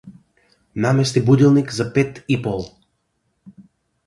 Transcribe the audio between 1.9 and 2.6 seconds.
пет и